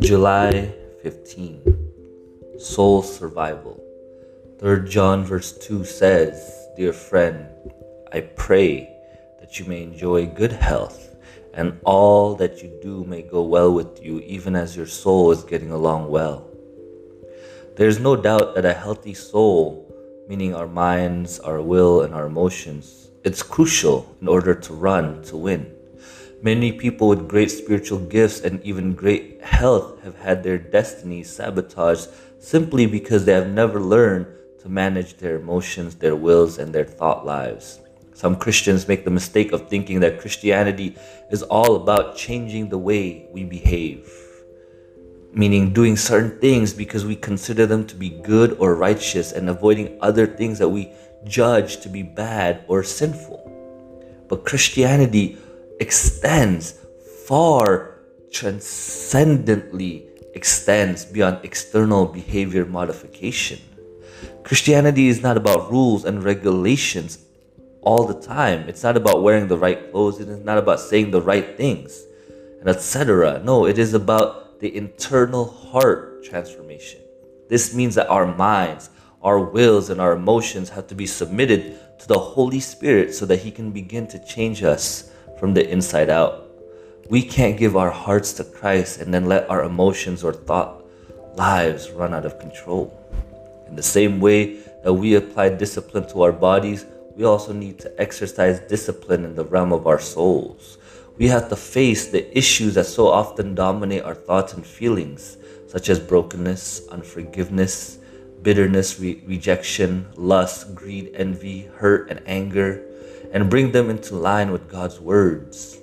July 0.00 0.74
15 1.02 2.58
Soul 2.58 3.02
Survival 3.02 3.80
3 4.58 4.88
John 4.88 5.24
verse 5.24 5.52
2 5.52 5.84
says, 5.84 6.68
Dear 6.76 6.92
friend, 6.92 7.46
I 8.12 8.22
pray 8.22 8.90
that 9.38 9.60
you 9.60 9.66
may 9.66 9.84
enjoy 9.84 10.26
good 10.26 10.52
health 10.52 11.14
and 11.54 11.78
all 11.84 12.34
that 12.34 12.62
you 12.62 12.76
do 12.82 13.04
may 13.04 13.22
go 13.22 13.42
well 13.42 13.72
with 13.72 14.02
you, 14.02 14.18
even 14.20 14.56
as 14.56 14.76
your 14.76 14.86
soul 14.86 15.30
is 15.30 15.44
getting 15.44 15.70
along 15.70 16.08
well. 16.08 16.50
There 17.76 17.86
is 17.86 18.00
no 18.00 18.16
doubt 18.16 18.56
that 18.56 18.64
a 18.64 18.74
healthy 18.74 19.14
soul, 19.14 19.86
meaning 20.28 20.56
our 20.56 20.66
minds, 20.66 21.38
our 21.38 21.62
will, 21.62 22.02
and 22.02 22.12
our 22.12 22.26
emotions, 22.26 23.07
it's 23.24 23.42
crucial 23.42 24.14
in 24.20 24.28
order 24.28 24.54
to 24.54 24.72
run, 24.72 25.22
to 25.24 25.36
win. 25.36 25.74
Many 26.40 26.70
people 26.72 27.08
with 27.08 27.28
great 27.28 27.50
spiritual 27.50 27.98
gifts 27.98 28.40
and 28.40 28.62
even 28.62 28.94
great 28.94 29.42
health 29.42 30.00
have 30.02 30.16
had 30.18 30.42
their 30.42 30.58
destinies 30.58 31.28
sabotaged 31.28 32.08
simply 32.38 32.86
because 32.86 33.24
they 33.24 33.32
have 33.32 33.48
never 33.48 33.80
learned 33.80 34.26
to 34.60 34.68
manage 34.68 35.16
their 35.16 35.36
emotions, 35.36 35.96
their 35.96 36.14
wills, 36.14 36.58
and 36.58 36.72
their 36.72 36.84
thought 36.84 37.26
lives. 37.26 37.80
Some 38.14 38.36
Christians 38.36 38.88
make 38.88 39.04
the 39.04 39.10
mistake 39.10 39.52
of 39.52 39.68
thinking 39.68 40.00
that 40.00 40.20
Christianity 40.20 40.96
is 41.30 41.42
all 41.42 41.76
about 41.76 42.16
changing 42.16 42.68
the 42.68 42.78
way 42.78 43.28
we 43.32 43.44
behave, 43.44 44.08
meaning 45.32 45.72
doing 45.72 45.96
certain 45.96 46.38
things 46.40 46.72
because 46.72 47.04
we 47.04 47.14
consider 47.14 47.66
them 47.66 47.86
to 47.86 47.94
be 47.94 48.10
good 48.10 48.56
or 48.58 48.74
righteous 48.74 49.32
and 49.32 49.48
avoiding 49.48 49.98
other 50.00 50.26
things 50.26 50.58
that 50.58 50.68
we 50.68 50.92
judge 51.24 51.80
to 51.80 51.88
be 51.88 52.02
bad 52.02 52.64
or 52.68 52.82
sinful. 52.82 53.44
But 54.28 54.44
Christianity 54.44 55.38
extends 55.80 56.78
far 57.26 57.98
transcendently 58.30 60.08
extends 60.34 61.04
beyond 61.04 61.40
external 61.42 62.06
behavior 62.06 62.64
modification. 62.64 63.58
Christianity 64.44 65.08
is 65.08 65.22
not 65.22 65.36
about 65.36 65.70
rules 65.70 66.04
and 66.04 66.22
regulations 66.22 67.18
all 67.82 68.04
the 68.04 68.20
time. 68.20 68.68
It's 68.68 68.82
not 68.82 68.96
about 68.96 69.22
wearing 69.22 69.48
the 69.48 69.58
right 69.58 69.90
clothes. 69.90 70.20
It 70.20 70.28
is 70.28 70.44
not 70.44 70.58
about 70.58 70.80
saying 70.80 71.10
the 71.10 71.20
right 71.20 71.56
things 71.56 72.04
and 72.60 72.68
etc. 72.68 73.40
No, 73.44 73.66
it 73.66 73.78
is 73.78 73.94
about 73.94 74.60
the 74.60 74.74
internal 74.76 75.44
heart 75.44 76.24
transformation. 76.24 77.00
This 77.48 77.74
means 77.74 77.94
that 77.94 78.08
our 78.08 78.26
minds, 78.26 78.90
our 79.22 79.40
wills, 79.40 79.90
and 79.90 80.00
our 80.00 80.12
emotions 80.12 80.68
have 80.70 80.86
to 80.88 80.94
be 80.94 81.06
submitted 81.06 81.78
to 81.98 82.08
the 82.08 82.18
Holy 82.18 82.60
Spirit 82.60 83.14
so 83.14 83.26
that 83.26 83.40
He 83.40 83.50
can 83.50 83.70
begin 83.70 84.06
to 84.08 84.24
change 84.24 84.62
us 84.62 85.10
from 85.38 85.54
the 85.54 85.68
inside 85.68 86.10
out. 86.10 86.46
We 87.08 87.22
can't 87.22 87.58
give 87.58 87.76
our 87.76 87.90
hearts 87.90 88.32
to 88.34 88.44
Christ 88.44 89.00
and 89.00 89.12
then 89.12 89.26
let 89.26 89.48
our 89.48 89.64
emotions 89.64 90.22
or 90.22 90.32
thought 90.32 90.84
lives 91.36 91.90
run 91.90 92.12
out 92.12 92.26
of 92.26 92.38
control. 92.38 92.92
In 93.66 93.76
the 93.76 93.82
same 93.82 94.20
way 94.20 94.58
that 94.82 94.92
we 94.92 95.14
apply 95.14 95.50
discipline 95.50 96.08
to 96.08 96.22
our 96.22 96.32
bodies, 96.32 96.84
we 97.16 97.24
also 97.24 97.52
need 97.52 97.78
to 97.80 98.00
exercise 98.00 98.60
discipline 98.60 99.24
in 99.24 99.34
the 99.34 99.44
realm 99.44 99.72
of 99.72 99.86
our 99.86 99.98
souls. 99.98 100.78
We 101.16 101.26
have 101.28 101.48
to 101.48 101.56
face 101.56 102.10
the 102.10 102.36
issues 102.36 102.74
that 102.74 102.86
so 102.86 103.08
often 103.08 103.54
dominate 103.54 104.04
our 104.04 104.14
thoughts 104.14 104.52
and 104.54 104.64
feelings, 104.64 105.36
such 105.66 105.88
as 105.88 105.98
brokenness, 105.98 106.86
unforgiveness, 106.88 107.98
bitterness, 108.42 108.98
re- 109.00 109.22
rejection, 109.26 110.06
lust, 110.16 110.74
greed, 110.74 111.10
envy, 111.14 111.66
hurt, 111.76 112.10
and 112.10 112.20
anger 112.26 112.84
and 113.32 113.50
bring 113.50 113.72
them 113.72 113.90
into 113.90 114.16
line 114.16 114.50
with 114.50 114.68
God's 114.68 115.00
words. 115.00 115.78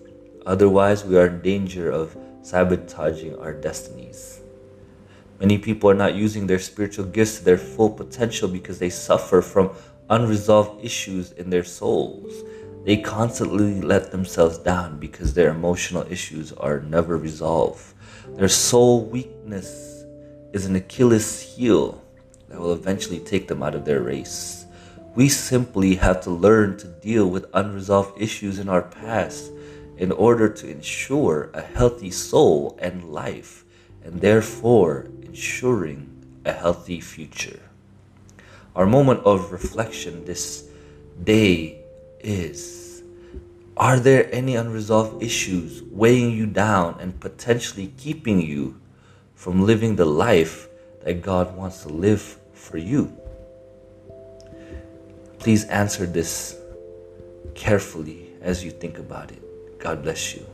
Otherwise, 0.45 1.03
we 1.03 1.17
are 1.17 1.27
in 1.27 1.41
danger 1.41 1.91
of 1.91 2.17
sabotaging 2.41 3.35
our 3.37 3.53
destinies. 3.53 4.39
Many 5.39 5.57
people 5.57 5.89
are 5.89 5.95
not 5.95 6.15
using 6.15 6.47
their 6.47 6.59
spiritual 6.59 7.05
gifts 7.05 7.39
to 7.39 7.45
their 7.45 7.57
full 7.57 7.89
potential 7.89 8.47
because 8.47 8.79
they 8.79 8.89
suffer 8.89 9.41
from 9.41 9.71
unresolved 10.09 10.83
issues 10.83 11.31
in 11.33 11.49
their 11.49 11.63
souls. 11.63 12.43
They 12.85 12.97
constantly 12.97 13.81
let 13.81 14.11
themselves 14.11 14.59
down 14.59 14.99
because 14.99 15.33
their 15.33 15.49
emotional 15.49 16.05
issues 16.09 16.53
are 16.53 16.81
never 16.81 17.17
resolved. 17.17 17.83
Their 18.37 18.47
soul 18.47 19.05
weakness 19.05 20.03
is 20.53 20.67
an 20.67 20.75
Achilles 20.75 21.41
heel 21.41 22.04
that 22.49 22.59
will 22.59 22.73
eventually 22.73 23.19
take 23.19 23.47
them 23.47 23.63
out 23.63 23.75
of 23.75 23.85
their 23.85 24.01
race. 24.01 24.65
We 25.15 25.29
simply 25.29 25.95
have 25.95 26.21
to 26.21 26.29
learn 26.29 26.77
to 26.77 26.87
deal 26.87 27.29
with 27.29 27.45
unresolved 27.53 28.21
issues 28.21 28.59
in 28.59 28.67
our 28.67 28.81
past 28.81 29.51
in 29.97 30.11
order 30.11 30.49
to 30.49 30.69
ensure 30.69 31.49
a 31.53 31.61
healthy 31.61 32.11
soul 32.11 32.77
and 32.81 33.13
life, 33.13 33.63
and 34.03 34.19
therefore 34.19 35.07
ensuring 35.21 36.09
a 36.43 36.51
healthy 36.51 36.99
future. 36.99 37.59
Our 38.75 38.85
moment 38.85 39.21
of 39.23 39.53
reflection 39.53 40.25
this 40.25 40.67
day 41.23 41.79
is 42.19 43.03
Are 43.77 43.99
there 43.99 44.33
any 44.33 44.55
unresolved 44.55 45.23
issues 45.23 45.81
weighing 45.83 46.31
you 46.31 46.45
down 46.45 46.97
and 46.99 47.19
potentially 47.19 47.93
keeping 47.97 48.41
you 48.41 48.79
from 49.33 49.65
living 49.65 49.95
the 49.95 50.05
life 50.05 50.67
that 51.05 51.21
God 51.21 51.55
wants 51.55 51.83
to 51.83 51.89
live 51.89 52.37
for 52.51 52.77
you? 52.77 53.15
Please 55.39 55.63
answer 55.65 56.05
this 56.05 56.57
carefully 57.53 58.31
as 58.41 58.65
you 58.65 58.71
think 58.71 58.97
about 58.97 59.31
it. 59.31 59.79
God 59.79 60.03
bless 60.03 60.35
you. 60.35 60.45